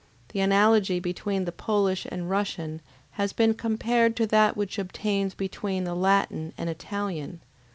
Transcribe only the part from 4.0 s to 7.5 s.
to that which obtains between the Latin and Italian.